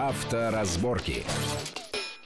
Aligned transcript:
Авторазборки. 0.00 1.26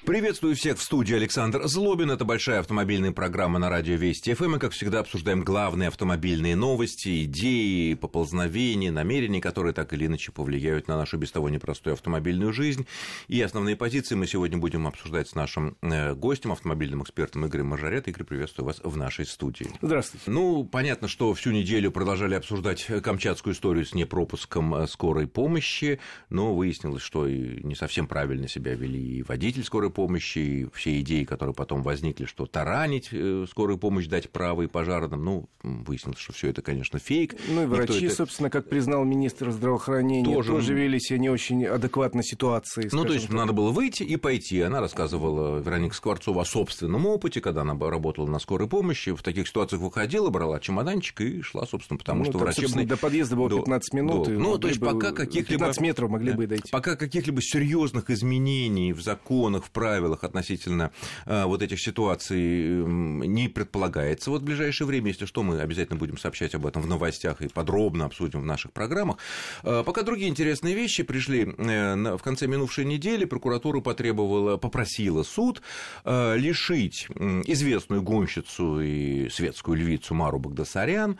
Приветствую 0.06 0.54
всех 0.54 0.76
в 0.76 0.82
студии 0.82 1.16
Александр 1.16 1.66
Злобин. 1.66 2.10
Это 2.10 2.26
большая 2.26 2.60
автомобильная 2.60 3.12
программа 3.12 3.58
на 3.58 3.70
радио 3.70 3.94
Вести 3.94 4.34
ФМ. 4.34 4.50
Мы, 4.50 4.58
как 4.58 4.72
всегда, 4.72 5.00
обсуждаем 5.00 5.40
главные 5.42 5.88
автомобильные 5.88 6.56
новости, 6.56 7.24
идеи, 7.24 7.94
поползновения, 7.94 8.92
намерения, 8.92 9.40
которые 9.40 9.72
так 9.72 9.94
или 9.94 10.04
иначе 10.04 10.30
повлияют 10.30 10.88
на 10.88 10.98
нашу 10.98 11.16
без 11.16 11.32
того 11.32 11.48
непростую 11.48 11.94
автомобильную 11.94 12.52
жизнь. 12.52 12.86
И 13.28 13.40
основные 13.40 13.76
позиции 13.76 14.14
мы 14.14 14.26
сегодня 14.26 14.58
будем 14.58 14.86
обсуждать 14.86 15.28
с 15.28 15.34
нашим 15.34 15.78
э, 15.80 16.12
гостем, 16.12 16.52
автомобильным 16.52 17.02
экспертом 17.02 17.46
Игорем 17.46 17.68
Мажарет. 17.68 18.06
Игорь, 18.06 18.24
приветствую 18.24 18.66
вас 18.66 18.82
в 18.84 18.98
нашей 18.98 19.24
студии. 19.24 19.68
Здравствуйте. 19.80 20.30
Ну, 20.30 20.64
понятно, 20.64 21.08
что 21.08 21.32
всю 21.32 21.50
неделю 21.50 21.90
продолжали 21.90 22.34
обсуждать 22.34 22.84
камчатскую 23.02 23.54
историю 23.54 23.86
с 23.86 23.94
непропуском 23.94 24.74
э, 24.74 24.86
скорой 24.86 25.26
помощи, 25.26 25.98
но 26.28 26.54
выяснилось, 26.54 27.02
что 27.02 27.26
не 27.26 27.74
совсем 27.74 28.06
правильно 28.06 28.48
себя 28.48 28.74
вели 28.74 29.00
и 29.00 29.22
водитель 29.22 29.64
скорой 29.64 29.93
помощи, 29.94 30.38
и 30.38 30.66
все 30.74 31.00
идеи, 31.00 31.24
которые 31.24 31.54
потом 31.54 31.82
возникли, 31.82 32.26
что 32.26 32.46
таранить 32.46 33.08
э, 33.12 33.46
скорую 33.48 33.78
помощь, 33.78 34.06
дать 34.06 34.30
право 34.30 34.62
и 34.62 34.66
пожарным, 34.66 35.24
ну, 35.24 35.48
выяснилось, 35.62 36.18
что 36.18 36.32
все 36.32 36.48
это, 36.48 36.62
конечно, 36.62 36.98
фейк. 36.98 37.36
Ну 37.48 37.62
и 37.62 37.66
врачи, 37.66 38.06
это... 38.06 38.14
собственно, 38.14 38.50
как 38.50 38.68
признал 38.68 39.04
министр 39.04 39.50
здравоохранения, 39.50 40.34
тоже, 40.34 40.52
тоже 40.52 40.74
вели 40.74 41.00
себя 41.00 41.18
не 41.18 41.30
очень 41.30 41.64
адекватно 41.64 42.22
ситуации. 42.22 42.88
Ну, 42.92 43.04
то 43.04 43.14
есть 43.14 43.28
так. 43.28 43.36
надо 43.36 43.52
было 43.52 43.70
выйти 43.70 44.02
и 44.02 44.16
пойти. 44.16 44.60
Она 44.60 44.80
рассказывала, 44.80 45.58
Вероника 45.58 45.94
Скворцова, 45.94 46.42
о 46.42 46.44
собственном 46.44 47.06
опыте, 47.06 47.40
когда 47.40 47.62
она 47.62 47.74
работала 47.78 48.26
на 48.26 48.38
скорой 48.38 48.68
помощи, 48.68 49.14
в 49.14 49.22
таких 49.22 49.48
ситуациях 49.48 49.82
выходила, 49.82 50.30
брала 50.30 50.60
чемоданчик 50.60 51.20
и 51.20 51.42
шла, 51.42 51.66
собственно, 51.66 51.98
потому 51.98 52.24
ну, 52.24 52.30
что 52.30 52.38
врачебный... 52.38 52.84
До 52.84 52.96
подъезда 52.96 53.36
было 53.36 53.48
15 53.48 53.90
до... 53.90 53.96
минут. 53.96 54.26
До... 54.26 54.32
Ну, 54.32 54.58
то 54.58 54.68
есть 54.68 54.80
пока 54.80 55.12
каких-либо... 55.12 55.64
15 55.64 55.80
метров 55.80 56.10
могли 56.10 56.32
бы 56.32 56.46
дойти. 56.46 56.70
Пока 56.70 56.96
каких-либо 56.96 57.40
серьезных 57.40 58.10
изменений 58.10 58.92
в 58.92 59.00
законах, 59.00 59.64
в 59.64 59.70
правилах 59.84 60.24
относительно 60.24 60.92
э, 61.26 61.44
вот 61.44 61.60
этих 61.60 61.78
ситуаций 61.78 62.40
не 62.86 63.48
предполагается. 63.48 64.30
Вот 64.30 64.40
в 64.40 64.44
ближайшее 64.44 64.86
время, 64.86 65.08
если 65.08 65.26
что, 65.26 65.42
мы 65.42 65.60
обязательно 65.60 65.98
будем 65.98 66.16
сообщать 66.16 66.54
об 66.54 66.64
этом 66.64 66.80
в 66.80 66.86
новостях 66.86 67.42
и 67.42 67.48
подробно 67.48 68.06
обсудим 68.06 68.40
в 68.40 68.46
наших 68.46 68.72
программах. 68.72 69.18
Э, 69.62 69.82
пока 69.84 70.02
другие 70.02 70.30
интересные 70.30 70.74
вещи 70.74 71.02
пришли 71.02 71.42
э, 71.44 72.16
в 72.16 72.22
конце 72.22 72.46
минувшей 72.46 72.86
недели. 72.86 73.26
Прокуратура 73.26 73.80
потребовала, 73.80 74.56
попросила 74.56 75.22
суд 75.22 75.60
лишить 76.04 77.08
известную 77.46 78.02
гонщицу 78.02 78.80
и 78.80 79.28
светскую 79.28 79.76
львицу 79.76 80.14
Мару 80.14 80.38
Багдасарян 80.38 81.18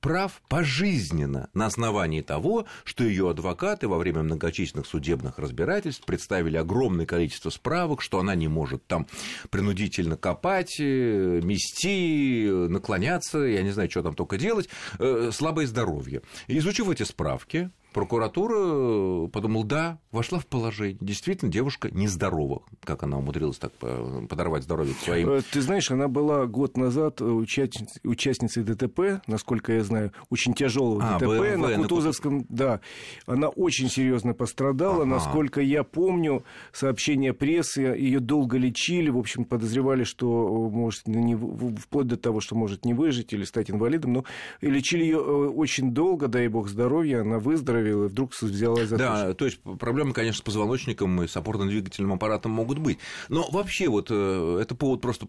прав 0.00 0.40
пожизненно 0.48 1.48
на 1.54 1.66
основании 1.66 2.20
того, 2.20 2.66
что 2.84 3.04
ее 3.04 3.30
адвокаты 3.30 3.88
во 3.88 3.98
время 3.98 4.22
многочисленных 4.22 4.86
судебных 4.86 5.38
разбирательств 5.38 6.04
представили 6.04 6.56
огромное 6.56 7.06
количество 7.06 7.50
справок, 7.88 8.02
что 8.02 8.18
она 8.18 8.34
не 8.34 8.48
может 8.48 8.86
там 8.86 9.06
принудительно 9.50 10.16
копать, 10.16 10.76
э, 10.78 11.40
мести, 11.42 12.68
наклоняться, 12.68 13.38
я 13.38 13.62
не 13.62 13.70
знаю, 13.70 13.90
что 13.90 14.02
там 14.02 14.14
только 14.14 14.36
делать, 14.36 14.68
э, 14.98 15.30
слабое 15.32 15.66
здоровье. 15.66 16.20
Изучив 16.48 16.90
эти 16.90 17.04
справки, 17.04 17.70
Прокуратура 17.92 18.54
э, 18.58 19.28
подумала, 19.32 19.64
да, 19.64 19.98
вошла 20.12 20.38
в 20.38 20.46
положение. 20.46 20.98
Действительно, 21.00 21.50
девушка 21.50 21.88
нездорова, 21.90 22.62
как 22.84 23.02
она 23.02 23.16
умудрилась 23.18 23.56
так 23.58 23.72
подорвать 23.72 24.64
здоровье 24.64 24.94
своим. 25.02 25.30
Э, 25.30 25.40
ты 25.50 25.62
знаешь, 25.62 25.90
она 25.90 26.06
была 26.06 26.46
год 26.46 26.76
назад 26.76 27.22
участницей, 27.22 28.62
ДТП, 28.62 29.22
насколько 29.26 29.72
я 29.72 29.84
знаю, 29.84 30.12
очень 30.28 30.52
тяжелого 30.52 31.02
а, 31.02 31.18
ДТП 31.18 31.28
БМВ, 31.28 31.56
на 31.56 31.74
Кутузовском. 31.76 32.38
На... 32.38 32.44
Да, 32.50 32.80
она 33.26 33.48
очень 33.48 33.88
серьезно 33.88 34.34
пострадала. 34.34 35.02
Ага. 35.02 35.06
Насколько 35.06 35.62
я 35.62 35.82
помню, 35.82 36.44
сообщения 36.72 37.32
прессы, 37.32 37.80
ее 37.80 38.20
долго 38.20 38.58
лечили, 38.58 39.08
в 39.08 39.16
общем, 39.16 39.46
подозревали, 39.46 40.04
что 40.04 40.68
может 40.70 41.06
не, 41.06 41.34
вплоть 41.34 42.06
до 42.06 42.18
того, 42.18 42.40
что 42.40 42.54
может 42.54 42.84
не 42.84 42.92
выжить 42.92 43.32
или 43.32 43.44
стать 43.44 43.70
инвалидом, 43.70 44.12
но 44.12 44.24
лечили 44.60 45.04
ее 45.04 45.18
э, 45.18 45.20
очень 45.20 45.92
долго, 45.92 46.28
дай 46.28 46.48
бог 46.48 46.68
здоровья, 46.68 47.22
она 47.22 47.38
выздоровела 47.38 47.77
выздоровела 47.78 48.06
и 48.06 48.08
вдруг 48.08 48.32
взялась 48.40 48.88
за 48.88 48.96
Да, 48.96 49.34
то 49.34 49.44
есть 49.44 49.60
проблемы, 49.78 50.12
конечно, 50.12 50.38
с 50.38 50.42
позвоночником 50.42 51.22
и 51.22 51.28
с 51.28 51.36
опорно-двигательным 51.36 52.12
аппаратом 52.12 52.52
могут 52.52 52.78
быть. 52.78 52.98
Но 53.28 53.48
вообще 53.50 53.88
вот 53.88 54.08
э, 54.10 54.58
это 54.60 54.74
повод 54.74 55.00
просто 55.00 55.26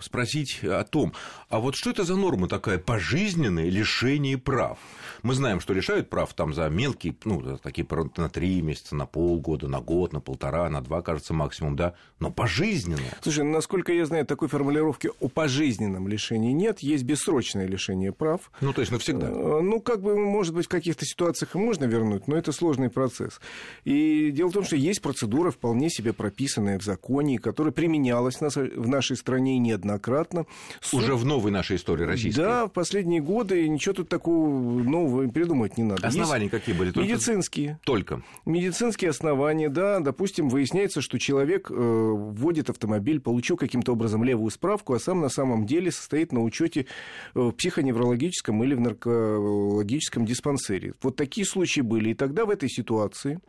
спросить 0.00 0.60
о 0.62 0.84
том, 0.84 1.12
а 1.48 1.60
вот 1.60 1.76
что 1.76 1.90
это 1.90 2.04
за 2.04 2.16
норма 2.16 2.48
такая 2.48 2.78
пожизненное 2.78 3.68
лишение 3.68 4.38
прав? 4.38 4.78
Мы 5.22 5.34
знаем, 5.34 5.60
что 5.60 5.72
решают 5.72 6.10
прав 6.10 6.32
там 6.34 6.52
за 6.52 6.68
мелкие, 6.68 7.14
ну, 7.24 7.58
такие 7.58 7.86
на 8.16 8.28
три 8.28 8.60
месяца, 8.60 8.96
на 8.96 9.06
полгода, 9.06 9.68
на 9.68 9.80
год, 9.80 10.12
на 10.12 10.20
полтора, 10.20 10.68
на 10.68 10.80
два, 10.80 11.02
кажется, 11.02 11.32
максимум, 11.32 11.76
да, 11.76 11.94
но 12.18 12.30
пожизненно. 12.30 12.98
Слушай, 13.20 13.44
насколько 13.44 13.92
я 13.92 14.04
знаю, 14.04 14.26
такой 14.26 14.48
формулировки 14.48 15.10
о 15.20 15.28
пожизненном 15.28 16.08
лишении 16.08 16.52
нет, 16.52 16.80
есть 16.80 17.04
бессрочное 17.04 17.66
лишение 17.66 18.12
прав. 18.12 18.50
Ну, 18.60 18.72
то 18.72 18.80
есть 18.80 18.90
навсегда. 18.90 19.28
Э, 19.28 19.60
ну, 19.62 19.80
как 19.80 20.00
бы, 20.00 20.16
может 20.16 20.54
быть, 20.54 20.66
в 20.66 20.68
каких-то 20.68 21.04
ситуациях 21.04 21.54
можно 21.54 21.81
вернуть, 21.86 22.28
но 22.28 22.36
это 22.36 22.52
сложный 22.52 22.90
процесс. 22.90 23.40
И 23.84 24.30
дело 24.30 24.48
в 24.48 24.52
том, 24.52 24.64
что 24.64 24.76
есть 24.76 25.02
процедура, 25.02 25.50
вполне 25.50 25.90
себе 25.90 26.12
прописанная 26.12 26.78
в 26.78 26.82
законе, 26.82 27.38
которая 27.38 27.72
применялась 27.72 28.40
в 28.40 28.88
нашей 28.88 29.16
стране 29.16 29.58
неоднократно. 29.58 30.46
Суд... 30.80 31.02
Уже 31.02 31.14
в 31.14 31.24
новой 31.24 31.50
нашей 31.50 31.76
истории 31.76 32.04
российской. 32.04 32.40
Да, 32.40 32.66
в 32.66 32.72
последние 32.72 33.20
годы 33.20 33.68
ничего 33.68 33.94
тут 33.94 34.08
такого 34.08 34.48
нового 34.82 35.28
придумать 35.28 35.76
не 35.78 35.84
надо. 35.84 36.06
Основания 36.06 36.44
Есть 36.44 36.52
какие 36.52 36.74
были? 36.74 36.90
Только... 36.90 37.08
Медицинские. 37.08 37.78
Только. 37.84 38.22
Медицинские 38.46 39.10
основания, 39.10 39.68
да. 39.68 40.00
Допустим, 40.00 40.48
выясняется, 40.48 41.00
что 41.00 41.18
человек 41.18 41.70
э, 41.70 41.74
вводит 41.74 42.70
автомобиль, 42.70 43.20
получил 43.20 43.56
каким-то 43.56 43.92
образом 43.92 44.24
левую 44.24 44.50
справку, 44.50 44.94
а 44.94 45.00
сам 45.00 45.20
на 45.20 45.28
самом 45.28 45.66
деле 45.66 45.90
состоит 45.90 46.32
на 46.32 46.42
учете 46.42 46.86
э, 47.34 47.40
в 47.40 47.52
психоневрологическом 47.52 48.62
или 48.64 48.74
в 48.74 48.80
наркологическом 48.80 50.26
диспансере. 50.26 50.94
Вот 51.02 51.16
такие 51.16 51.46
случаи 51.46 51.71
были. 51.80 52.10
И 52.10 52.14
тогда 52.14 52.44
в 52.44 52.50
этой 52.50 52.68
ситуации 52.68 53.40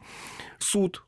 суд 0.57 1.03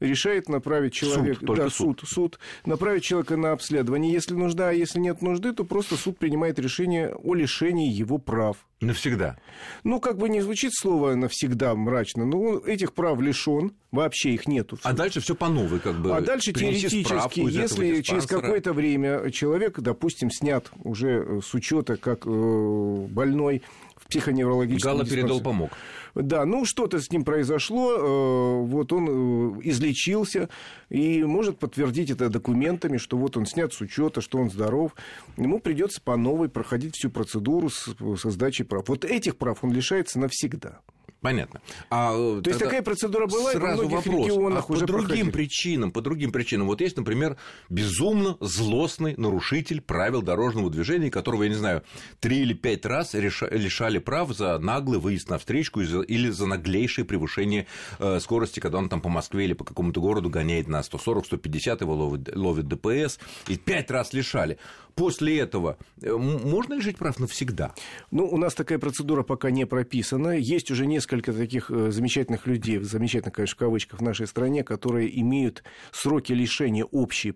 решает 0.00 0.48
направить 0.48 0.92
человека, 0.92 1.40
суд, 1.46 1.56
да, 1.56 1.70
суд. 1.70 2.00
суд, 2.00 2.08
суд, 2.08 2.38
направить 2.64 3.04
человека 3.04 3.36
на 3.36 3.52
обследование. 3.52 4.12
Если 4.12 4.34
нужда, 4.34 4.70
а 4.70 4.72
если 4.72 4.98
нет 4.98 5.22
нужды, 5.22 5.52
то 5.52 5.64
просто 5.64 5.96
суд 5.96 6.18
принимает 6.18 6.58
решение 6.58 7.14
о 7.14 7.34
лишении 7.34 7.90
его 7.90 8.18
прав. 8.18 8.66
Навсегда. 8.80 9.38
Ну, 9.84 10.00
как 10.00 10.18
бы 10.18 10.28
не 10.28 10.42
звучит 10.42 10.72
слово 10.74 11.14
навсегда 11.14 11.74
мрачно, 11.74 12.26
но 12.26 12.58
этих 12.58 12.92
прав 12.92 13.18
лишен, 13.20 13.72
вообще 13.90 14.34
их 14.34 14.46
нету. 14.46 14.78
А 14.82 14.92
дальше 14.92 15.20
все 15.20 15.34
по 15.34 15.48
новой, 15.48 15.80
как 15.80 15.96
бы. 15.96 16.14
А 16.14 16.20
дальше 16.20 16.52
теоретически, 16.52 17.40
если 17.40 18.02
через 18.02 18.26
какое-то 18.26 18.74
время 18.74 19.30
человек, 19.30 19.80
допустим, 19.80 20.30
снят 20.30 20.70
уже 20.84 21.40
с 21.42 21.54
учета 21.54 21.96
как 21.96 22.26
э, 22.26 23.06
больной 23.08 23.62
в 23.96 24.08
психоневрологическом 24.08 24.92
Гала 24.92 25.06
передал 25.06 25.40
помог. 25.40 25.70
Да, 26.14 26.46
ну 26.46 26.64
что-то 26.64 27.00
с 27.00 27.10
ним 27.10 27.24
произошло, 27.24 27.92
э, 27.92 28.66
вот 28.66 28.92
он 28.92 29.58
э, 29.58 29.60
излечился 29.64 30.48
и 30.88 31.22
может 31.24 31.58
подтвердить 31.58 32.10
это 32.10 32.30
документами, 32.30 32.96
что 32.96 33.18
вот 33.18 33.36
он 33.36 33.44
снят 33.46 33.72
с 33.72 33.80
учета, 33.80 34.20
что 34.20 34.38
он 34.38 34.50
здоров. 34.50 34.94
Ему 35.36 35.60
придется 35.60 36.00
по 36.00 36.16
новой 36.16 36.48
проходить 36.48 36.96
всю 36.96 37.10
процедуру 37.10 37.68
со 37.68 38.30
сдачей 38.30 38.64
прав. 38.66 38.88
Вот 38.88 39.04
этих 39.04 39.36
прав 39.36 39.62
он 39.62 39.72
лишается 39.72 40.18
навсегда. 40.18 40.80
Понятно. 41.26 41.60
А, 41.90 42.12
э, 42.14 42.40
То 42.42 42.50
есть 42.50 42.60
такая 42.60 42.82
процедура 42.82 43.26
была, 43.26 43.50
сразу 43.50 43.82
и 43.82 43.86
во 43.86 43.88
многих 43.88 44.06
вопрос, 44.06 44.26
регионах 44.26 44.64
а 44.68 44.72
уже 44.72 44.80
по 44.82 44.86
другим 44.86 45.06
проходили. 45.08 45.30
причинам, 45.30 45.90
по 45.90 46.00
другим 46.00 46.30
причинам. 46.30 46.66
Вот 46.66 46.80
есть, 46.80 46.96
например, 46.96 47.36
безумно 47.68 48.36
злостный 48.40 49.16
нарушитель 49.16 49.80
правил 49.80 50.22
дорожного 50.22 50.70
движения, 50.70 51.10
которого, 51.10 51.44
я 51.44 51.48
не 51.48 51.56
знаю, 51.56 51.82
три 52.20 52.42
или 52.42 52.52
пять 52.52 52.84
раз 52.86 53.14
лишали 53.14 53.98
прав 53.98 54.30
за 54.36 54.58
наглый 54.58 55.00
выезд 55.00 55.28
на 55.28 55.38
встречку 55.38 55.80
или 55.80 56.30
за 56.30 56.46
наглейшее 56.46 57.04
превышение 57.04 57.66
э, 57.98 58.20
скорости, 58.20 58.60
когда 58.60 58.78
он 58.78 58.88
там 58.88 59.00
по 59.00 59.08
Москве 59.08 59.46
или 59.46 59.54
по 59.54 59.64
какому-то 59.64 60.00
городу 60.00 60.28
гоняет 60.30 60.68
на 60.68 60.80
140-150, 60.80 61.80
его 61.80 61.94
ловит, 61.94 62.36
ловит 62.36 62.68
ДПС, 62.68 63.18
и 63.48 63.56
пять 63.56 63.90
раз 63.90 64.12
лишали 64.12 64.58
после 64.96 65.38
этого 65.38 65.78
э, 66.02 66.12
можно 66.12 66.74
лишить 66.74 66.98
прав 66.98 67.20
навсегда? 67.20 67.74
Ну, 68.10 68.26
у 68.26 68.36
нас 68.36 68.54
такая 68.54 68.78
процедура 68.78 69.22
пока 69.22 69.50
не 69.50 69.66
прописана. 69.66 70.30
Есть 70.30 70.70
уже 70.72 70.86
несколько 70.86 71.32
таких 71.32 71.70
э, 71.70 71.92
замечательных 71.92 72.48
людей, 72.48 72.78
замечательных, 72.78 73.34
конечно, 73.34 73.54
в 73.54 73.58
кавычках, 73.58 74.00
в 74.00 74.02
нашей 74.02 74.26
стране, 74.26 74.64
которые 74.64 75.20
имеют 75.20 75.62
сроки 75.92 76.32
лишения 76.32 76.84
общие 76.84 77.34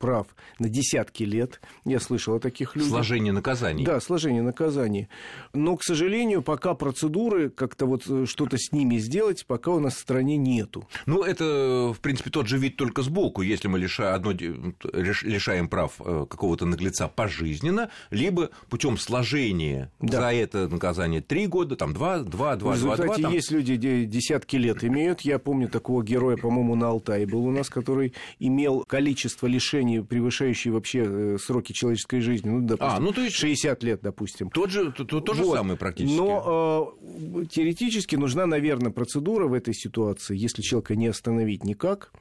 прав 0.00 0.26
на 0.58 0.68
десятки 0.68 1.22
лет. 1.22 1.60
Я 1.84 2.00
слышал 2.00 2.34
о 2.34 2.40
таких 2.40 2.74
людях. 2.74 2.90
Сложение 2.90 3.32
наказаний. 3.32 3.84
Да, 3.84 4.00
сложение 4.00 4.42
наказаний. 4.42 5.08
Но, 5.52 5.76
к 5.76 5.84
сожалению, 5.84 6.42
пока 6.42 6.74
процедуры 6.74 7.50
как-то 7.50 7.86
вот 7.86 8.02
э, 8.08 8.24
что-то 8.26 8.56
с 8.58 8.72
ними 8.72 8.96
сделать, 8.96 9.46
пока 9.46 9.70
у 9.70 9.78
нас 9.78 9.94
в 9.94 9.98
стране 9.98 10.36
нету. 10.36 10.88
Ну, 11.06 11.22
это, 11.22 11.92
в 11.94 12.00
принципе, 12.00 12.30
тот 12.30 12.48
же 12.48 12.58
вид 12.58 12.76
только 12.76 13.02
сбоку. 13.02 13.42
Если 13.42 13.68
мы 13.68 13.78
лиша, 13.78 14.14
одно, 14.14 14.32
лишаем 14.32 15.68
прав 15.68 15.92
э, 16.00 16.26
какого-то 16.28 16.66
наглеца 16.66 17.06
пожизненно, 17.06 17.90
либо 18.10 18.50
путем 18.70 18.96
сложения 18.98 19.92
да. 20.00 20.20
за 20.20 20.32
это 20.32 20.68
наказание 20.68 21.20
три 21.20 21.46
года, 21.46 21.76
там 21.76 21.92
два, 21.92 22.20
два, 22.20 22.56
два, 22.56 22.76
два, 22.76 22.96
два. 22.96 23.16
Там... 23.16 23.32
есть 23.32 23.50
люди, 23.50 23.76
десятки 23.76 24.56
лет 24.56 24.82
имеют. 24.82 25.20
Я 25.20 25.38
помню 25.38 25.68
такого 25.68 26.02
героя, 26.02 26.36
по-моему, 26.38 26.74
на 26.74 26.88
Алтае 26.88 27.26
был 27.26 27.44
у 27.44 27.50
нас, 27.50 27.68
который 27.68 28.14
имел 28.38 28.84
количество 28.88 29.46
лишений, 29.46 29.89
превышающее 29.98 30.72
вообще 30.72 31.04
э, 31.04 31.38
сроки 31.38 31.72
человеческой 31.72 32.20
жизни. 32.20 32.48
Ну, 32.48 32.60
допустим, 32.60 32.96
а, 32.96 33.00
ну, 33.00 33.12
то 33.12 33.20
есть 33.20 33.36
60 33.36 33.82
лет, 33.82 34.00
допустим. 34.02 34.50
Тот 34.50 34.70
же, 34.70 34.92
то, 34.92 35.04
то, 35.04 35.20
то 35.20 35.34
же 35.34 35.42
вот. 35.42 35.56
самое 35.56 35.76
практически. 35.76 36.16
Но 36.16 36.94
э, 37.02 37.44
теоретически 37.46 38.16
нужна, 38.16 38.46
наверное, 38.46 38.92
процедура 38.92 39.46
в 39.46 39.52
этой 39.52 39.74
ситуации, 39.74 40.36
если 40.36 40.62
человека 40.62 40.94
не 40.94 41.08
остановить 41.08 41.64
никак 41.64 42.12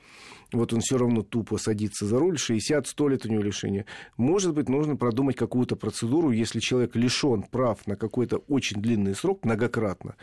вот 0.52 0.74
он 0.74 0.82
все 0.82 0.98
равно 0.98 1.22
тупо 1.22 1.58
садится 1.58 2.06
за 2.06 2.20
руль, 2.20 2.36
60-100 2.36 3.10
лет 3.10 3.26
у 3.26 3.30
него 3.30 3.44
лишения. 3.44 3.86
Может 4.18 4.54
быть, 4.54 4.70
нужно 4.70 4.96
продумать 4.96 5.36
какую-то 5.36 5.76
процедуру, 5.76 6.32
если 6.32 6.60
человек 6.60 6.96
лишен 6.96 7.44
прав 7.44 7.86
на 7.88 7.96
какой-то 7.96 8.38
очень 8.48 8.82
длинный 8.82 9.16
срок, 9.16 9.46
многократно, 9.46 10.16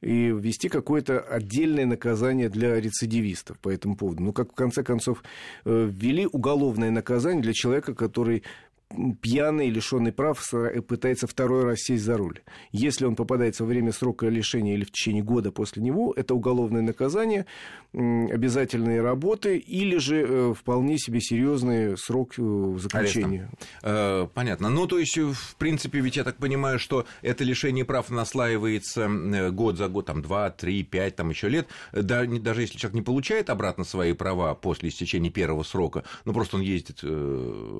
и 0.00 0.26
ввести 0.26 0.68
какое-то 0.68 1.20
отдельное 1.20 1.86
наказание 1.86 2.48
для 2.48 2.80
рецидивистов 2.80 3.58
по 3.58 3.70
этому 3.70 3.96
поводу. 3.96 4.22
Ну, 4.22 4.32
как 4.32 4.52
в 4.52 4.54
конце 4.54 4.82
концов 4.82 5.22
э, 5.64 5.88
ввели 5.90 6.26
уголовное 6.26 6.90
наказание 6.90 7.42
для 7.42 7.52
человека, 7.52 7.94
который 7.94 8.42
пьяный, 9.20 9.70
лишенный 9.70 10.12
прав, 10.12 10.42
пытается 10.88 11.26
второй 11.26 11.64
раз 11.64 11.78
сесть 11.80 12.04
за 12.04 12.16
руль. 12.16 12.40
Если 12.72 13.04
он 13.04 13.16
попадается 13.16 13.64
во 13.64 13.68
время 13.68 13.92
срока 13.92 14.28
лишения 14.28 14.74
или 14.74 14.84
в 14.84 14.90
течение 14.90 15.22
года 15.22 15.52
после 15.52 15.82
него, 15.82 16.12
это 16.16 16.34
уголовное 16.34 16.82
наказание, 16.82 17.46
обязательные 17.92 19.00
работы 19.00 19.58
или 19.58 19.96
же 19.98 20.26
э, 20.28 20.54
вполне 20.54 20.98
себе 20.98 21.20
серьезный 21.20 21.96
срок 21.98 22.34
э, 22.38 22.76
заключения. 22.78 23.50
Э, 23.82 24.28
понятно. 24.32 24.70
Ну, 24.70 24.86
то 24.86 24.98
есть, 24.98 25.16
в 25.18 25.56
принципе, 25.56 26.00
ведь 26.00 26.16
я 26.16 26.24
так 26.24 26.36
понимаю, 26.36 26.78
что 26.78 27.06
это 27.22 27.44
лишение 27.44 27.84
прав 27.84 28.10
наслаивается 28.10 29.08
год 29.50 29.76
за 29.76 29.88
год, 29.88 30.06
там, 30.06 30.22
два, 30.22 30.50
три, 30.50 30.82
пять, 30.82 31.16
там, 31.16 31.30
еще 31.30 31.48
лет. 31.48 31.68
Да, 31.92 32.24
даже 32.24 32.62
если 32.62 32.78
человек 32.78 32.94
не 32.94 33.02
получает 33.02 33.50
обратно 33.50 33.84
свои 33.84 34.12
права 34.12 34.54
после 34.54 34.88
истечения 34.88 35.30
первого 35.30 35.62
срока, 35.62 36.04
ну, 36.24 36.32
просто 36.32 36.56
он 36.56 36.62
ездит 36.62 37.02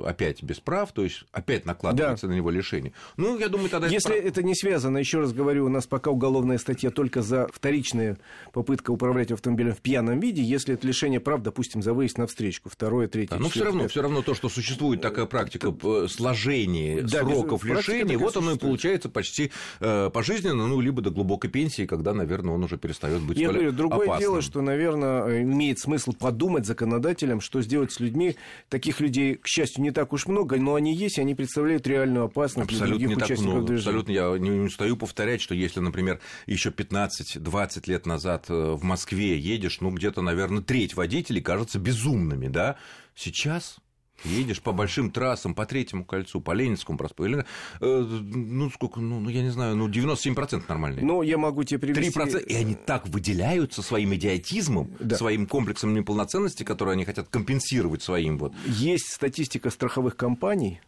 опять 0.05 0.43
без 0.43 0.61
прав, 0.61 0.93
то 1.01 1.05
есть 1.05 1.25
опять 1.33 1.65
накладывается 1.65 2.27
да. 2.27 2.33
на 2.33 2.37
него 2.37 2.51
лишение. 2.51 2.93
Ну, 3.17 3.39
я 3.39 3.49
думаю, 3.49 3.71
тогда... 3.71 3.87
Если 3.87 4.15
это, 4.15 4.29
это 4.29 4.43
не 4.43 4.55
связано, 4.55 4.99
еще 4.99 5.21
раз 5.21 5.33
говорю, 5.33 5.65
у 5.65 5.71
нас 5.71 5.87
пока 5.87 6.11
уголовная 6.11 6.59
статья 6.59 6.91
только 6.91 7.23
за 7.23 7.49
вторичную 7.51 8.19
попытку 8.53 8.93
управлять 8.93 9.33
автомобилем 9.33 9.73
в 9.73 9.81
пьяном 9.81 10.21
виде, 10.21 10.43
если 10.43 10.75
это 10.75 10.87
лишение 10.87 11.19
прав, 11.19 11.41
допустим, 11.41 11.83
за 11.83 11.95
выезд 11.95 12.19
на 12.19 12.27
встречку, 12.27 12.69
второе, 12.69 13.09
третье, 13.09 13.37
да, 13.37 13.39
Но 13.39 13.49
все 13.49 13.65
равно, 13.65 13.89
все 13.89 14.03
равно 14.03 14.21
то, 14.21 14.35
что 14.35 14.51
существует 14.51 15.01
такая 15.01 15.25
практика 15.25 15.75
сложения 16.09 17.01
да, 17.01 17.21
сроков 17.21 17.65
лишения, 17.65 18.19
вот 18.19 18.37
оно 18.37 18.53
и 18.53 18.59
получается 18.59 19.09
почти 19.09 19.53
э, 19.81 20.11
пожизненно, 20.13 20.67
ну, 20.67 20.81
либо 20.83 21.01
до 21.01 21.09
глубокой 21.09 21.49
пенсии, 21.49 21.87
когда, 21.87 22.13
наверное, 22.13 22.53
он 22.53 22.63
уже 22.63 22.77
перестает 22.77 23.23
быть 23.23 23.39
Я 23.39 23.49
говорю, 23.49 23.73
другое 23.73 24.05
опасным. 24.05 24.21
дело, 24.21 24.43
что, 24.43 24.61
наверное, 24.61 25.43
имеет 25.45 25.79
смысл 25.79 26.13
подумать 26.13 26.67
законодателям, 26.67 27.41
что 27.41 27.63
сделать 27.63 27.91
с 27.91 28.01
людьми. 28.01 28.37
Таких 28.69 29.01
людей, 29.01 29.37
к 29.37 29.47
счастью, 29.47 29.83
не 29.83 29.93
так 29.93 30.13
уж 30.13 30.27
много, 30.27 30.57
но 30.57 30.75
они 30.75 30.90
они 30.91 30.99
есть, 30.99 31.19
они 31.19 31.35
представляют 31.35 31.87
реальную 31.87 32.25
опасность 32.25 32.71
абсолютно 32.71 32.99
для 32.99 33.09
других 33.09 33.09
не 33.09 33.25
участников 33.25 33.55
так 33.55 33.65
движения. 33.65 33.99
Абсолютно, 33.99 34.13
я 34.13 34.39
не 34.39 34.51
устаю 34.51 34.97
повторять, 34.97 35.41
что 35.41 35.55
если, 35.55 35.81
например, 35.81 36.21
еще 36.47 36.71
15-20 36.71 37.83
лет 37.87 38.07
назад 38.07 38.47
э, 38.49 38.73
в 38.73 38.83
Москве 38.83 39.39
едешь, 39.39 39.81
ну, 39.81 39.91
где-то, 39.91 40.23
наверное, 40.23 40.63
треть 40.63 40.95
водителей 40.95 41.43
кажутся 41.43 41.79
безумными, 41.79 42.49
да, 42.49 42.77
сейчас 43.15 43.79
едешь 44.25 44.61
по 44.61 44.73
большим 44.73 45.11
трассам, 45.11 45.55
по 45.55 45.67
третьему 45.67 46.05
кольцу, 46.05 46.41
по 46.41 46.53
Ленинскому 46.53 46.99
проспекту, 46.99 47.25
или, 47.25 47.45
э, 47.81 48.01
ну, 48.01 48.71
сколько, 48.71 49.01
ну, 49.01 49.21
ну, 49.21 49.29
я 49.29 49.43
не 49.43 49.51
знаю, 49.51 49.77
ну, 49.77 49.89
97% 49.89 50.65
нормальные. 50.69 51.05
Ну, 51.05 51.23
я 51.23 51.39
могу 51.39 51.65
тебе 51.65 51.79
привести... 51.79 52.19
3%, 52.19 52.45
и 52.45 52.55
они 52.55 52.75
так 52.75 53.09
выделяются 53.09 53.83
своим 53.83 54.15
идиотизмом, 54.15 54.93
да. 55.01 55.17
своим 55.17 55.47
комплексом 55.47 55.95
неполноценности, 55.95 56.63
который 56.63 56.95
они 56.95 57.05
хотят 57.05 57.29
компенсировать 57.29 58.03
своим 58.03 58.39
вот... 58.39 58.53
Есть 58.67 59.13
статистика 59.13 59.71
страховых 59.71 60.17
компаний, 60.17 60.81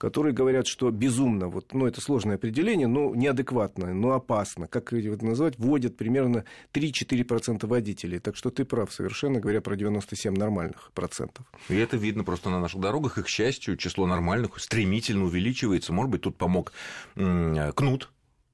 которые 0.00 0.32
говорят, 0.32 0.66
что 0.66 0.90
безумно, 0.90 1.48
вот, 1.48 1.74
ну, 1.74 1.86
это 1.86 2.00
сложное 2.00 2.36
определение, 2.36 2.86
но 2.86 3.14
неадекватно, 3.14 3.92
но 3.92 4.12
опасно, 4.12 4.66
как 4.66 4.94
это 4.94 5.24
называть, 5.24 5.58
вводят 5.58 5.98
примерно 5.98 6.44
3-4% 6.72 7.66
водителей. 7.66 8.18
Так 8.18 8.34
что 8.34 8.50
ты 8.50 8.64
прав 8.64 8.90
совершенно, 8.90 9.40
говоря 9.40 9.60
про 9.60 9.76
97 9.76 10.34
нормальных 10.34 10.90
процентов. 10.94 11.44
И 11.68 11.76
это 11.76 11.98
видно 11.98 12.24
просто 12.24 12.48
на 12.48 12.58
наших 12.58 12.80
дорогах, 12.80 13.18
и, 13.18 13.22
к 13.22 13.28
счастью, 13.28 13.76
число 13.76 14.06
нормальных 14.06 14.58
стремительно 14.58 15.24
увеличивается. 15.24 15.92
Может 15.92 16.10
быть, 16.10 16.22
тут 16.22 16.36
помог 16.36 16.72
кнут, 17.14 18.10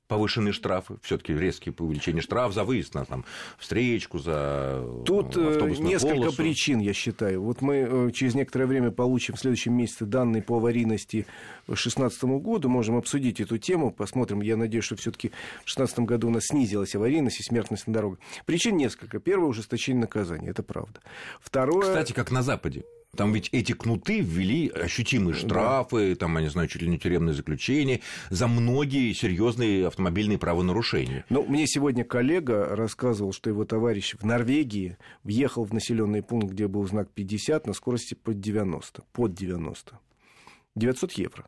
повышенные 0.08 0.52
штрафы, 0.52 0.96
все-таки 1.02 1.32
резкие 1.34 1.74
увеличение 1.78 2.22
штраф 2.22 2.52
за 2.52 2.64
выезд 2.64 2.94
на 2.94 3.04
там, 3.04 3.24
встречку, 3.58 4.18
за 4.18 4.84
Тут 5.04 5.36
э, 5.36 5.74
несколько 5.78 6.14
полосу. 6.14 6.36
причин, 6.36 6.80
я 6.80 6.92
считаю. 6.92 7.42
Вот 7.42 7.60
мы 7.60 7.86
э, 7.88 8.10
через 8.12 8.34
некоторое 8.34 8.66
время 8.66 8.90
получим 8.90 9.34
в 9.34 9.40
следующем 9.40 9.74
месяце 9.74 10.04
данные 10.04 10.42
по 10.42 10.56
аварийности 10.56 11.26
2016 11.66 12.24
году, 12.42 12.68
можем 12.68 12.96
обсудить 12.96 13.40
эту 13.40 13.58
тему, 13.58 13.90
посмотрим. 13.90 14.40
Я 14.40 14.56
надеюсь, 14.56 14.84
что 14.84 14.96
все-таки 14.96 15.28
в 15.28 15.66
2016 15.66 15.98
году 16.00 16.28
у 16.28 16.30
нас 16.30 16.44
снизилась 16.46 16.94
аварийность 16.94 17.40
и 17.40 17.42
смертность 17.42 17.86
на 17.86 17.92
дорогах. 17.92 18.18
Причин 18.44 18.76
несколько. 18.76 19.18
Первое– 19.18 19.48
ужесточение 19.48 20.02
наказания, 20.02 20.50
это 20.50 20.62
правда. 20.62 21.00
Второе... 21.40 21.82
Кстати, 21.82 22.12
как 22.12 22.30
на 22.30 22.42
Западе. 22.42 22.84
Там 23.16 23.32
ведь 23.32 23.48
эти 23.52 23.72
кнуты 23.72 24.20
ввели 24.20 24.68
ощутимые 24.68 25.34
штрафы, 25.34 26.10
да. 26.10 26.16
там, 26.16 26.36
я 26.36 26.42
не 26.42 26.48
знаю, 26.48 26.68
чуть 26.68 26.82
ли 26.82 26.88
не 26.88 26.98
тюремное 26.98 27.34
заключение 27.34 28.00
за 28.30 28.46
многие 28.46 29.12
серьезные 29.12 29.86
автомобильные 29.86 30.38
правонарушения. 30.38 31.24
Ну, 31.30 31.44
мне 31.44 31.66
сегодня 31.66 32.04
коллега 32.04 32.76
рассказывал, 32.76 33.32
что 33.32 33.50
его 33.50 33.64
товарищ 33.64 34.14
в 34.18 34.24
Норвегии 34.24 34.98
въехал 35.24 35.64
в 35.64 35.72
населенный 35.72 36.22
пункт, 36.22 36.52
где 36.52 36.68
был 36.68 36.86
знак 36.86 37.10
50 37.12 37.66
на 37.66 37.72
скорости 37.72 38.14
под 38.14 38.40
90. 38.40 39.02
Под 39.12 39.34
90. 39.34 39.98
900 40.74 41.12
евро. 41.12 41.46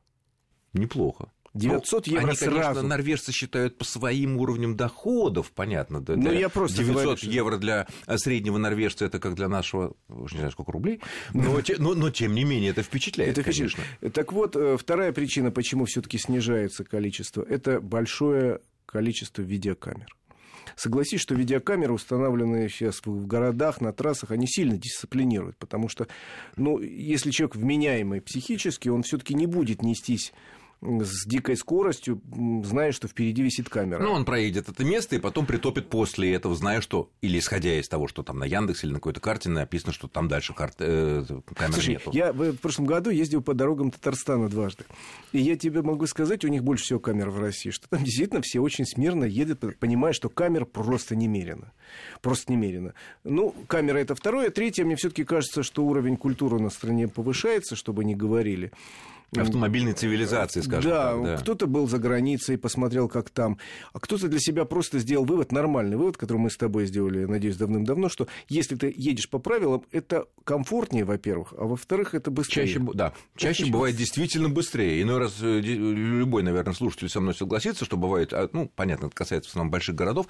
Неплохо. 0.72 1.30
900 1.58 2.06
ну, 2.06 2.12
евро 2.12 2.26
они, 2.28 2.36
сразу. 2.36 2.56
конечно, 2.56 2.82
норвежцы 2.82 3.32
считают 3.32 3.78
по 3.78 3.84
своим 3.84 4.36
уровням 4.36 4.76
доходов, 4.76 5.52
понятно. 5.52 6.00
Да, 6.00 6.14
ну, 6.16 6.32
я 6.32 6.48
просто 6.48 6.78
900 6.78 7.04
говорю, 7.04 7.18
евро 7.22 7.56
для 7.58 7.86
среднего 8.16 8.58
норвежца, 8.58 9.04
это 9.04 9.18
как 9.18 9.34
для 9.34 9.48
нашего, 9.48 9.94
уж 10.08 10.32
не 10.32 10.38
знаю, 10.38 10.52
сколько 10.52 10.72
рублей, 10.72 11.00
но, 11.34 11.60
но, 11.78 11.94
но 11.94 12.10
тем 12.10 12.34
не 12.34 12.44
менее 12.44 12.70
это 12.70 12.82
впечатляет, 12.82 13.36
это 13.36 13.50
конечно. 13.50 13.82
Так 14.12 14.32
вот, 14.32 14.56
э, 14.56 14.76
вторая 14.76 15.12
причина, 15.12 15.50
почему 15.50 15.84
все 15.84 16.00
таки 16.00 16.18
снижается 16.18 16.84
количество, 16.84 17.42
это 17.42 17.80
большое 17.80 18.60
количество 18.86 19.42
видеокамер. 19.42 20.06
Согласись, 20.76 21.20
что 21.20 21.34
видеокамеры, 21.34 21.92
установленные 21.92 22.68
сейчас 22.68 23.00
в 23.04 23.26
городах, 23.26 23.80
на 23.80 23.92
трассах, 23.92 24.30
они 24.30 24.46
сильно 24.46 24.76
дисциплинируют, 24.76 25.56
потому 25.56 25.88
что, 25.88 26.06
ну, 26.56 26.78
если 26.78 27.30
человек 27.30 27.56
вменяемый 27.56 28.20
психически, 28.20 28.88
он 28.88 29.02
все-таки 29.02 29.34
не 29.34 29.46
будет 29.46 29.82
нестись 29.82 30.32
с 30.80 31.26
дикой 31.26 31.56
скоростью, 31.56 32.20
зная, 32.64 32.92
что 32.92 33.08
впереди 33.08 33.42
висит 33.42 33.68
камера. 33.68 34.00
Ну, 34.00 34.12
он 34.12 34.24
проедет 34.24 34.68
это 34.68 34.84
место 34.84 35.16
и 35.16 35.18
потом 35.18 35.44
притопит 35.44 35.88
после 35.88 36.32
этого, 36.32 36.54
зная, 36.54 36.80
что, 36.80 37.10
или 37.20 37.38
исходя 37.38 37.78
из 37.78 37.88
того, 37.88 38.06
что 38.06 38.22
там 38.22 38.38
на 38.38 38.44
Яндексе 38.44 38.86
или 38.86 38.92
на 38.94 38.98
какой-то 39.00 39.20
карте 39.20 39.48
написано, 39.48 39.92
что 39.92 40.06
там 40.06 40.28
дальше 40.28 40.54
карт, 40.54 40.76
э, 40.78 41.24
камеры 41.54 41.72
Слушай, 41.72 41.94
нету. 41.94 42.10
я 42.12 42.32
в 42.32 42.56
прошлом 42.56 42.86
году 42.86 43.10
ездил 43.10 43.42
по 43.42 43.54
дорогам 43.54 43.90
Татарстана 43.90 44.48
дважды. 44.48 44.84
И 45.32 45.38
я 45.40 45.56
тебе 45.56 45.82
могу 45.82 46.06
сказать, 46.06 46.44
у 46.44 46.48
них 46.48 46.62
больше 46.62 46.84
всего 46.84 47.00
камер 47.00 47.30
в 47.30 47.40
России, 47.40 47.70
что 47.70 47.88
там 47.88 48.04
действительно 48.04 48.40
все 48.42 48.60
очень 48.60 48.86
смирно 48.86 49.24
едут, 49.24 49.78
понимая, 49.78 50.12
что 50.12 50.28
камер 50.28 50.64
просто 50.64 51.16
немерено. 51.16 51.72
Просто 52.22 52.52
немерено. 52.52 52.94
Ну, 53.24 53.52
камера 53.66 53.98
это 53.98 54.14
второе. 54.14 54.50
Третье, 54.50 54.84
мне 54.84 54.94
все 54.94 55.08
таки 55.08 55.24
кажется, 55.24 55.64
что 55.64 55.84
уровень 55.84 56.16
культуры 56.16 56.60
на 56.60 56.70
стране 56.70 57.08
повышается, 57.08 57.74
чтобы 57.74 58.04
не 58.04 58.14
говорили. 58.14 58.70
Автомобильной 59.36 59.92
цивилизации, 59.92 60.62
скажем 60.62 60.90
да, 60.90 61.12
так. 61.12 61.22
Да, 61.22 61.36
кто-то 61.36 61.66
был 61.66 61.86
за 61.86 61.98
границей, 61.98 62.56
посмотрел, 62.56 63.08
как 63.08 63.28
там, 63.28 63.58
а 63.92 64.00
кто-то 64.00 64.26
для 64.26 64.40
себя 64.40 64.64
просто 64.64 64.98
сделал 65.00 65.26
вывод, 65.26 65.52
нормальный 65.52 65.98
вывод, 65.98 66.16
который 66.16 66.38
мы 66.38 66.50
с 66.50 66.56
тобой 66.56 66.86
сделали, 66.86 67.26
надеюсь, 67.26 67.56
давным-давно, 67.56 68.08
что 68.08 68.26
если 68.48 68.74
ты 68.76 68.92
едешь 68.96 69.28
по 69.28 69.38
правилам, 69.38 69.84
это 69.92 70.26
комфортнее, 70.44 71.04
во-первых, 71.04 71.52
а 71.58 71.64
во-вторых, 71.64 72.14
это 72.14 72.30
быстрее. 72.30 72.66
Чаще, 72.66 72.80
да, 72.94 73.12
чаще 73.36 73.66
бывает 73.66 73.96
действительно 73.96 74.48
быстрее. 74.48 75.02
Иной 75.02 75.18
раз 75.18 75.34
э, 75.42 75.60
любой, 75.60 76.42
наверное, 76.42 76.72
слушатель 76.72 77.10
со 77.10 77.20
мной 77.20 77.34
согласится, 77.34 77.84
что 77.84 77.98
бывает, 77.98 78.32
а, 78.32 78.48
ну, 78.54 78.72
понятно, 78.74 79.06
это 79.06 79.14
касается 79.14 79.50
в 79.50 79.52
основном 79.52 79.70
больших 79.70 79.94
городов, 79.94 80.26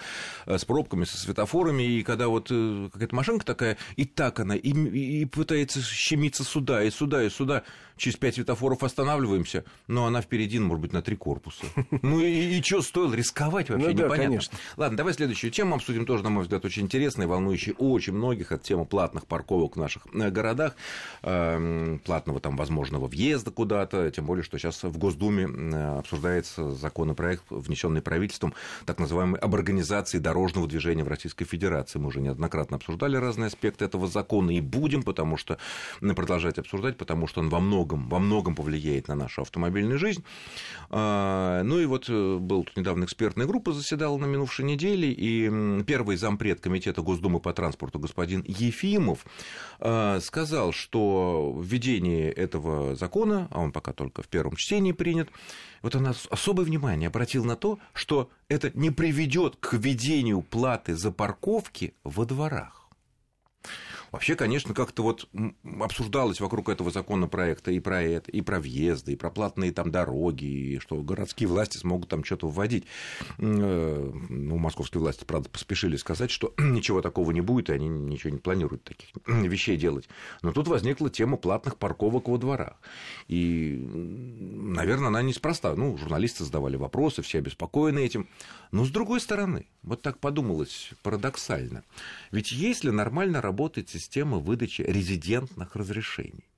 э, 0.46 0.58
с 0.58 0.64
пробками, 0.64 1.04
со 1.04 1.18
светофорами, 1.18 1.84
и 1.84 2.02
когда 2.02 2.26
вот 2.26 2.48
э, 2.50 2.88
какая-то 2.92 3.14
машинка 3.14 3.46
такая, 3.46 3.78
и 3.94 4.06
так 4.06 4.40
она, 4.40 4.56
и, 4.56 4.70
и 4.70 5.24
пытается 5.24 5.80
щемиться 5.82 6.42
сюда, 6.42 6.82
и 6.82 6.90
сюда, 6.90 7.22
и 7.22 7.30
сюда, 7.30 7.62
через 7.96 8.16
пять 8.16 8.34
светофоров 8.34 8.82
останавливаемся, 8.88 9.64
но 9.86 10.06
она 10.06 10.20
впереди, 10.20 10.58
может 10.58 10.82
быть, 10.82 10.92
на 10.92 11.02
три 11.02 11.16
корпуса. 11.16 11.64
Ну 12.02 12.20
и, 12.20 12.58
и 12.58 12.62
что 12.62 12.82
стоило 12.82 13.12
рисковать 13.14 13.70
вообще, 13.70 13.88
ну, 13.88 13.94
да, 13.94 14.04
непонятно. 14.04 14.24
Конечно. 14.24 14.58
Ладно, 14.76 14.96
давай 14.96 15.14
следующую 15.14 15.50
тему 15.50 15.74
обсудим, 15.74 16.06
тоже, 16.06 16.22
на 16.24 16.30
мой 16.30 16.42
взгляд, 16.42 16.64
очень 16.64 16.84
интересная, 16.84 17.26
волнующая 17.26 17.74
очень 17.74 18.14
многих, 18.14 18.52
от 18.52 18.62
темы 18.62 18.84
платных 18.84 19.26
парковок 19.26 19.76
в 19.76 19.78
наших 19.78 20.06
э, 20.12 20.30
городах, 20.30 20.74
эм, 21.22 22.00
платного 22.04 22.40
там 22.40 22.56
возможного 22.56 23.06
въезда 23.06 23.50
куда-то, 23.50 24.10
тем 24.10 24.26
более, 24.26 24.42
что 24.42 24.58
сейчас 24.58 24.82
в 24.82 24.96
Госдуме 24.96 25.44
э, 25.44 25.98
обсуждается 25.98 26.70
законопроект, 26.70 27.44
внесенный 27.50 28.02
правительством, 28.02 28.54
так 28.86 28.98
называемый 28.98 29.40
об 29.40 29.54
организации 29.54 30.18
дорожного 30.18 30.66
движения 30.66 31.04
в 31.04 31.08
Российской 31.08 31.44
Федерации. 31.44 31.98
Мы 31.98 32.08
уже 32.08 32.20
неоднократно 32.20 32.76
обсуждали 32.76 33.16
разные 33.16 33.48
аспекты 33.48 33.84
этого 33.84 34.08
закона 34.08 34.50
и 34.50 34.60
будем, 34.60 35.02
потому 35.02 35.36
что 35.36 35.58
продолжать 36.00 36.58
обсуждать, 36.58 36.96
потому 36.96 37.26
что 37.26 37.40
он 37.40 37.48
во 37.48 37.60
многом, 37.60 38.08
во 38.08 38.18
многом 38.18 38.54
повлияет 38.54 38.77
на 39.08 39.14
нашу 39.14 39.42
автомобильную 39.42 39.98
жизнь. 39.98 40.24
А, 40.90 41.62
ну 41.62 41.78
и 41.78 41.86
вот 41.86 42.08
э, 42.08 42.36
был 42.38 42.64
тут 42.64 42.76
недавно 42.76 43.04
экспертная 43.04 43.46
группа 43.46 43.72
заседала 43.72 44.16
на 44.18 44.26
минувшей 44.26 44.64
неделе, 44.64 45.10
и 45.12 45.82
первый 45.84 46.16
зампред 46.16 46.60
Комитета 46.60 47.02
Госдумы 47.02 47.40
по 47.40 47.52
транспорту 47.52 47.98
господин 47.98 48.44
Ефимов 48.46 49.24
а, 49.80 50.20
сказал, 50.20 50.72
что 50.72 51.58
введение 51.60 52.32
этого 52.32 52.96
закона, 52.96 53.48
а 53.50 53.60
он 53.60 53.72
пока 53.72 53.92
только 53.92 54.22
в 54.22 54.28
первом 54.28 54.56
чтении 54.56 54.92
принят, 54.92 55.28
вот 55.82 55.94
он 55.94 56.14
особое 56.30 56.64
внимание 56.64 57.08
обратил 57.08 57.44
на 57.44 57.56
то, 57.56 57.78
что 57.92 58.30
это 58.48 58.70
не 58.74 58.90
приведет 58.90 59.56
к 59.56 59.74
введению 59.74 60.42
платы 60.42 60.96
за 60.96 61.10
парковки 61.12 61.94
во 62.04 62.24
дворах. 62.24 62.87
Вообще, 64.10 64.34
конечно, 64.34 64.74
как-то 64.74 65.02
вот 65.02 65.28
обсуждалось 65.80 66.40
вокруг 66.40 66.68
этого 66.68 66.90
законопроекта 66.90 67.70
и 67.70 67.80
про 67.80 68.02
это, 68.02 68.30
и 68.30 68.40
про 68.40 68.60
въезды, 68.60 69.12
и 69.12 69.16
про 69.16 69.30
платные 69.30 69.72
там 69.72 69.90
дороги, 69.90 70.44
и 70.44 70.78
что 70.78 71.02
городские 71.02 71.48
власти 71.48 71.76
смогут 71.76 72.08
там 72.08 72.24
что-то 72.24 72.48
вводить. 72.48 72.84
Э, 73.38 74.12
ну, 74.28 74.56
московские 74.58 75.00
власти, 75.00 75.24
правда, 75.24 75.48
поспешили 75.48 75.96
сказать, 75.96 76.30
что 76.30 76.54
ничего 76.58 77.02
такого 77.02 77.30
не 77.32 77.40
будет, 77.40 77.70
и 77.70 77.72
они 77.72 77.88
ничего 77.88 78.30
не 78.30 78.38
планируют 78.38 78.84
таких 78.84 79.10
вещей 79.26 79.76
делать. 79.76 80.08
Но 80.42 80.52
тут 80.52 80.68
возникла 80.68 81.10
тема 81.10 81.36
платных 81.36 81.76
парковок 81.76 82.28
во 82.28 82.38
дворах. 82.38 82.80
И, 83.28 83.76
наверное, 83.78 85.08
она 85.08 85.22
неспроста. 85.22 85.74
Ну, 85.74 85.96
журналисты 85.98 86.44
задавали 86.44 86.76
вопросы, 86.76 87.22
все 87.22 87.38
обеспокоены 87.38 88.00
этим. 88.00 88.28
Но, 88.70 88.84
с 88.84 88.90
другой 88.90 89.20
стороны, 89.20 89.66
вот 89.82 90.02
так 90.02 90.18
подумалось 90.18 90.90
парадоксально. 91.02 91.84
Ведь 92.30 92.52
если 92.52 92.90
нормально 92.90 93.40
работает 93.40 93.88
система 93.98 94.38
выдачи 94.38 94.82
резидентных 94.82 95.76
разрешений, 95.76 96.48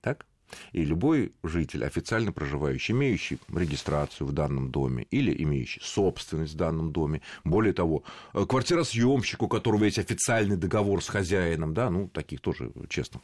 так? 0.00 0.26
И 0.72 0.84
любой 0.84 1.32
житель, 1.42 1.84
официально 1.84 2.30
проживающий, 2.30 2.92
имеющий 2.92 3.38
регистрацию 3.54 4.26
в 4.26 4.32
данном 4.32 4.70
доме 4.70 5.06
или 5.10 5.34
имеющий 5.42 5.80
собственность 5.82 6.54
в 6.54 6.56
данном 6.56 6.92
доме, 6.92 7.22
более 7.44 7.72
того, 7.72 8.04
э, 8.34 8.44
квартиросъемщик, 8.46 9.42
у 9.42 9.48
которого 9.48 9.84
есть 9.84 9.98
официальный 9.98 10.56
договор 10.56 11.02
с 11.02 11.08
хозяином, 11.08 11.72
да, 11.74 11.88
ну, 11.90 12.08
таких 12.08 12.40
тоже, 12.40 12.70
честно, 12.88 13.20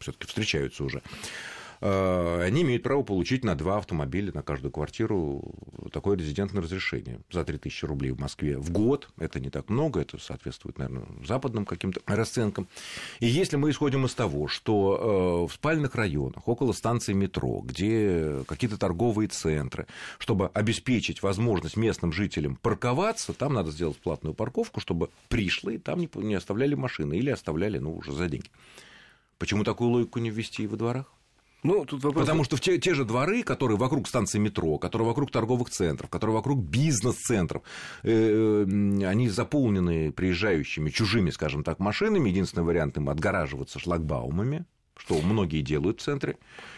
все-таки 0.00 0.26
встречаются 0.26 0.84
уже, 0.84 1.02
они 1.82 2.62
имеют 2.62 2.82
право 2.84 3.02
получить 3.02 3.44
на 3.44 3.54
два 3.54 3.78
автомобиля 3.78 4.32
на 4.32 4.42
каждую 4.42 4.70
квартиру 4.70 5.54
такое 5.92 6.16
резидентное 6.16 6.62
разрешение 6.62 7.20
за 7.30 7.44
3000 7.44 7.84
рублей 7.86 8.12
в 8.12 8.20
Москве 8.20 8.56
в 8.58 8.70
год. 8.70 9.08
Это 9.18 9.40
не 9.40 9.50
так 9.50 9.68
много, 9.68 10.00
это 10.00 10.18
соответствует, 10.18 10.78
наверное, 10.78 11.06
западным 11.26 11.64
каким-то 11.64 12.00
расценкам. 12.06 12.68
И 13.20 13.26
если 13.26 13.56
мы 13.56 13.70
исходим 13.70 14.06
из 14.06 14.14
того, 14.14 14.48
что 14.48 15.46
э, 15.46 15.50
в 15.50 15.54
спальных 15.54 15.94
районах, 15.94 16.46
около 16.46 16.72
станции 16.72 17.12
метро, 17.12 17.60
где 17.64 18.44
какие-то 18.46 18.78
торговые 18.78 19.28
центры, 19.28 19.86
чтобы 20.18 20.48
обеспечить 20.48 21.22
возможность 21.22 21.76
местным 21.76 22.12
жителям 22.12 22.56
парковаться, 22.56 23.32
там 23.32 23.54
надо 23.54 23.70
сделать 23.70 23.98
платную 23.98 24.34
парковку, 24.34 24.80
чтобы 24.80 25.10
пришлые 25.28 25.78
там 25.78 26.00
не 26.14 26.34
оставляли 26.34 26.74
машины 26.74 27.14
или 27.14 27.30
оставляли, 27.30 27.78
ну, 27.78 27.96
уже 27.96 28.12
за 28.12 28.28
деньги. 28.28 28.48
Почему 29.38 29.64
такую 29.64 29.90
логику 29.90 30.20
не 30.20 30.30
ввести 30.30 30.62
и 30.62 30.66
во 30.66 30.76
дворах? 30.76 31.12
Ну, 31.62 31.84
тут 31.84 32.02
вопрос... 32.02 32.24
Потому 32.24 32.44
что 32.44 32.56
в 32.56 32.60
те, 32.60 32.78
те 32.78 32.94
же 32.94 33.04
дворы, 33.04 33.42
которые 33.42 33.78
вокруг 33.78 34.08
станции 34.08 34.38
метро, 34.38 34.78
которые 34.78 35.06
вокруг 35.06 35.30
торговых 35.30 35.70
центров, 35.70 36.10
которые 36.10 36.34
вокруг 36.34 36.58
бизнес-центров, 36.58 37.62
э, 38.02 38.64
они 39.04 39.28
заполнены 39.28 40.10
приезжающими 40.12 40.90
чужими, 40.90 41.30
скажем 41.30 41.62
так, 41.62 41.78
машинами. 41.78 42.28
Единственный 42.30 42.64
вариант 42.64 42.96
им 42.96 43.08
отгораживаться 43.08 43.78
шлагбаумами 43.78 44.64
что 45.04 45.20
многие 45.20 45.62
делают 45.62 46.00
в 46.00 46.04
центре. 46.04 46.36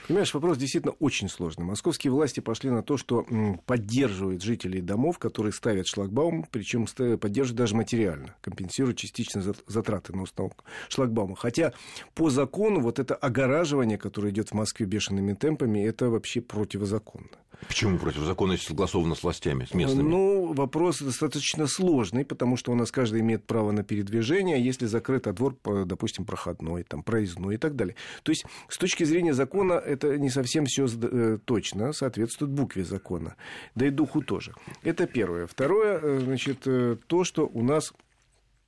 Понимаешь, 0.08 0.32
вопрос 0.32 0.56
действительно 0.56 0.94
очень 0.98 1.28
сложный. 1.28 1.64
Московские 1.64 2.10
власти 2.10 2.40
пошли 2.40 2.70
на 2.70 2.82
то, 2.82 2.96
что 2.96 3.26
поддерживают 3.66 4.42
жителей 4.42 4.80
домов, 4.80 5.18
которые 5.18 5.52
ставят 5.52 5.86
шлагбаум, 5.86 6.46
причем 6.50 6.86
поддерживают 7.18 7.58
даже 7.58 7.76
материально, 7.76 8.34
компенсируют 8.40 8.96
частично 8.96 9.42
затраты 9.66 10.14
на 10.14 10.22
установку 10.22 10.64
шлагбаума. 10.88 11.36
Хотя 11.36 11.74
по 12.14 12.30
закону 12.30 12.80
вот 12.80 12.98
это 12.98 13.14
огораживание, 13.14 13.98
которое 13.98 14.30
идет 14.30 14.50
в 14.50 14.54
Москве 14.54 14.86
бешеными 14.86 15.34
темпами, 15.34 15.80
это 15.80 16.08
вообще 16.08 16.40
противозаконно. 16.40 17.28
Почему 17.68 17.98
против 17.98 18.20
закона, 18.22 18.52
если 18.52 18.68
согласовано 18.68 19.14
с 19.14 19.22
властями, 19.22 19.64
с 19.64 19.74
местными? 19.74 20.08
Ну, 20.08 20.52
вопрос 20.52 21.00
достаточно 21.00 21.66
сложный, 21.66 22.24
потому 22.24 22.56
что 22.56 22.72
у 22.72 22.74
нас 22.74 22.90
каждый 22.90 23.20
имеет 23.20 23.46
право 23.46 23.72
на 23.72 23.82
передвижение, 23.82 24.62
если 24.62 24.86
закрыт, 24.86 25.26
а 25.26 25.32
двор, 25.32 25.56
допустим, 25.64 26.24
проходной, 26.24 26.84
там, 26.84 27.02
проездной 27.02 27.54
и 27.54 27.58
так 27.58 27.76
далее. 27.76 27.96
То 28.22 28.30
есть, 28.30 28.44
с 28.68 28.78
точки 28.78 29.04
зрения 29.04 29.34
закона, 29.34 29.74
это 29.74 30.18
не 30.18 30.30
совсем 30.30 30.66
все 30.66 30.86
э, 30.86 31.38
точно 31.44 31.92
соответствует 31.92 32.52
букве 32.52 32.84
закона, 32.84 33.36
да 33.74 33.86
и 33.86 33.90
духу 33.90 34.22
тоже. 34.22 34.54
Это 34.82 35.06
первое. 35.06 35.46
Второе, 35.46 35.98
э, 36.00 36.20
значит, 36.20 36.66
э, 36.66 36.96
то, 37.06 37.24
что 37.24 37.46
у 37.46 37.62
нас 37.62 37.92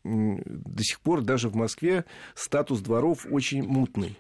до 0.05 0.85
сих 0.85 1.01
пор 1.01 1.23
даже 1.23 1.49
в 1.49 1.57
Москве 1.57 2.05
статус 2.35 2.81
дворов 2.81 3.27
очень 3.29 3.65
мутный 3.65 4.17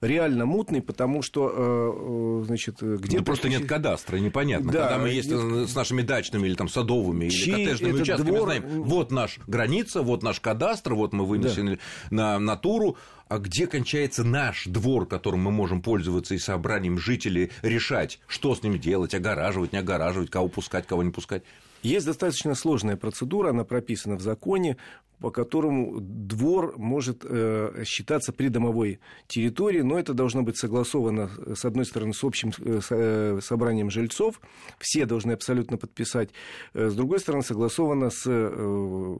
реально 0.00 0.46
мутный, 0.46 0.80
потому 0.80 1.22
что, 1.22 1.48
э, 1.48 2.42
э, 2.42 2.44
значит, 2.46 2.76
э, 2.82 2.96
где-то... 2.98 3.18
Ну, 3.18 3.24
просто 3.24 3.48
нет 3.48 3.66
кадастра, 3.66 4.16
непонятно. 4.18 4.70
Да, 4.70 4.88
Когда 4.88 4.98
мы 4.98 5.08
есть 5.10 5.30
нет... 5.30 5.68
с 5.68 5.74
нашими 5.74 6.02
дачными 6.02 6.46
или 6.46 6.54
там 6.54 6.68
садовыми 6.68 7.26
или 7.26 7.50
коттеджными 7.50 8.00
участками, 8.00 8.28
двор... 8.28 8.42
знаем, 8.44 8.82
вот 8.84 9.10
наша 9.10 9.40
граница, 9.46 10.02
вот 10.02 10.22
наш 10.22 10.40
кадастр, 10.40 10.94
вот 10.94 11.12
мы 11.12 11.24
вынесены 11.24 11.78
да. 12.10 12.38
на 12.38 12.38
натуру, 12.38 12.96
а 13.28 13.38
где 13.38 13.66
кончается 13.66 14.24
наш 14.24 14.66
двор, 14.66 15.06
которым 15.06 15.40
мы 15.40 15.50
можем 15.50 15.82
пользоваться 15.82 16.34
и 16.34 16.38
собранием 16.38 16.98
жителей 16.98 17.50
решать, 17.62 18.20
что 18.26 18.54
с 18.54 18.62
ним 18.62 18.78
делать, 18.78 19.14
огораживать, 19.14 19.72
не 19.72 19.78
огораживать, 19.78 20.30
кого 20.30 20.48
пускать, 20.48 20.86
кого 20.86 21.02
не 21.02 21.10
пускать. 21.10 21.42
Есть 21.82 22.06
достаточно 22.06 22.54
сложная 22.54 22.96
процедура, 22.96 23.50
она 23.50 23.64
прописана 23.64 24.16
в 24.16 24.20
законе 24.20 24.76
по 25.20 25.30
которому 25.30 26.00
двор 26.00 26.74
может 26.76 27.24
э, 27.24 27.82
считаться 27.84 28.32
придомовой 28.32 29.00
территорией, 29.26 29.82
но 29.82 29.98
это 29.98 30.14
должно 30.14 30.42
быть 30.42 30.56
согласовано, 30.56 31.30
с 31.54 31.64
одной 31.64 31.84
стороны, 31.84 32.14
с 32.14 32.22
общим 32.22 32.52
э, 32.58 32.80
э, 32.90 33.40
собранием 33.42 33.90
жильцов, 33.90 34.40
все 34.78 35.06
должны 35.06 35.32
абсолютно 35.32 35.76
подписать, 35.76 36.30
с 36.72 36.94
другой 36.94 37.18
стороны, 37.18 37.42
согласовано 37.42 38.10
с 38.10 38.26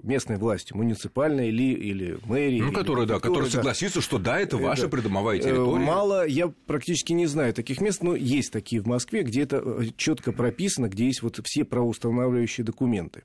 местной 0.03 0.37
властью, 0.37 0.77
муниципальной 0.77 1.49
или, 1.49 1.75
или 1.75 2.19
мэрией. 2.25 2.63
Ну, 2.63 2.73
которая, 2.73 3.07
да, 3.07 3.19
которая 3.19 3.51
согласится, 3.51 4.01
что 4.01 4.19
да, 4.19 4.39
это 4.39 4.57
ваша 4.57 4.83
это, 4.83 4.91
придомовая 4.91 5.39
территория. 5.39 5.85
Мало, 5.85 6.27
я 6.27 6.49
практически 6.67 7.13
не 7.13 7.27
знаю 7.27 7.53
таких 7.55 7.81
мест, 7.81 8.03
но 8.03 8.15
есть 8.15 8.53
такие 8.53 8.81
в 8.83 8.87
Москве, 8.87 9.23
где 9.23 9.43
это 9.43 9.85
четко 9.97 10.33
прописано, 10.33 10.89
где 10.89 11.07
есть 11.07 11.23
вот 11.23 11.41
все 11.45 11.65
правоустанавливающие 11.65 12.48
документы. 12.63 13.23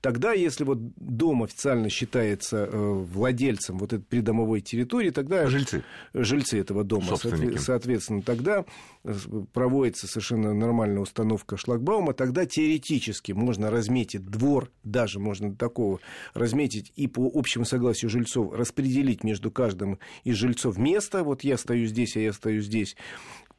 Тогда, 0.00 0.32
если 0.32 0.64
вот 0.64 0.78
дом 0.96 1.42
официально 1.42 1.88
считается 1.88 2.12
считается 2.12 2.68
э, 2.70 2.76
владельцем 2.76 3.78
вот 3.78 3.92
этой 3.92 4.04
придомовой 4.04 4.60
территории, 4.60 5.10
тогда... 5.10 5.46
Жильцы. 5.46 5.84
Жильцы 6.14 6.58
этого 6.58 6.84
дома. 6.84 7.16
Соответственно, 7.58 8.22
тогда 8.22 8.64
э, 9.04 9.14
проводится 9.52 10.06
совершенно 10.06 10.52
нормальная 10.52 11.00
установка 11.00 11.56
шлагбаума, 11.56 12.12
тогда 12.12 12.46
теоретически 12.46 13.32
можно 13.32 13.70
разметить 13.70 14.24
двор, 14.24 14.70
даже 14.84 15.18
можно 15.18 15.54
такого 15.54 16.00
разметить 16.34 16.92
и 16.96 17.06
по 17.06 17.30
общему 17.32 17.64
согласию 17.64 18.10
жильцов 18.10 18.52
распределить 18.52 19.24
между 19.24 19.50
каждым 19.50 19.98
из 20.24 20.36
жильцов 20.36 20.78
место, 20.78 21.24
вот 21.24 21.44
я 21.44 21.56
стою 21.56 21.86
здесь, 21.86 22.16
а 22.16 22.20
я 22.20 22.32
стою 22.32 22.62
здесь, 22.62 22.96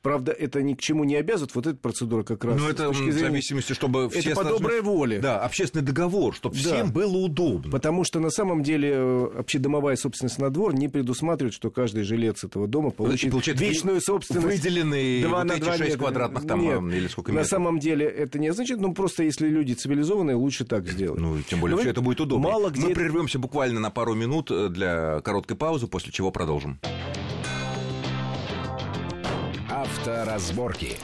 Правда, 0.03 0.33
это 0.33 0.61
ни 0.61 0.73
к 0.73 0.81
чему 0.81 1.05
не 1.05 1.15
обязывает, 1.15 1.55
вот 1.55 1.65
эта 1.65 1.77
процедура 1.77 2.23
как 2.23 2.43
раз. 2.43 2.59
Ну, 2.59 2.67
это 2.67 2.89
в 2.89 2.93
зрения... 2.93 3.13
зависимости, 3.13 3.71
чтобы 3.71 4.09
все... 4.09 4.31
Это 4.31 4.41
по 4.41 4.43
доброй 4.43 4.81
воле. 4.81 5.19
Да, 5.19 5.39
общественный 5.39 5.81
договор, 5.81 6.35
чтобы 6.35 6.55
да. 6.55 6.61
всем 6.61 6.91
было 6.91 7.15
удобно. 7.15 7.71
Потому 7.71 8.03
что 8.03 8.19
на 8.19 8.29
самом 8.29 8.63
деле 8.63 8.91
э, 8.93 9.29
общедомовая 9.39 9.95
собственность 9.95 10.39
на 10.39 10.49
двор 10.49 10.75
не 10.75 10.89
предусматривает, 10.89 11.53
что 11.53 11.71
каждый 11.71 12.03
жилец 12.03 12.43
этого 12.43 12.67
дома 12.67 12.89
получит 12.89 13.31
Получает 13.31 13.61
вечную 13.61 14.01
собственность. 14.01 14.45
Выделенные 14.45 15.25
2 15.25 15.37
вот 15.37 15.43
на 15.45 15.55
2 15.55 15.55
эти 15.55 15.77
6 15.77 15.79
метра. 15.79 15.97
квадратных 15.97 16.47
там, 16.47 16.59
Нет, 16.59 16.97
или 16.97 17.07
сколько 17.07 17.31
метров. 17.31 17.45
На 17.45 17.49
самом 17.49 17.79
деле 17.79 18.05
это 18.05 18.39
не 18.39 18.49
означает, 18.49 18.81
ну, 18.81 18.93
просто 18.93 19.23
если 19.23 19.47
люди 19.47 19.71
цивилизованные, 19.71 20.35
лучше 20.35 20.65
так 20.65 20.85
сделать. 20.85 21.21
Ну, 21.21 21.41
тем 21.43 21.61
более, 21.61 21.77
все 21.77 21.91
это 21.91 22.01
будет 22.01 22.19
удобно. 22.19 22.49
Мало 22.49 22.71
где... 22.71 22.81
Мы 22.81 22.93
прервемся 22.93 23.39
буквально 23.39 23.79
на 23.79 23.89
пару 23.89 24.15
минут 24.15 24.51
э, 24.51 24.67
для 24.67 25.21
короткой 25.21 25.55
паузы, 25.55 25.87
после 25.87 26.11
чего 26.11 26.29
продолжим. 26.29 26.81
Авторазборки. 29.83 30.97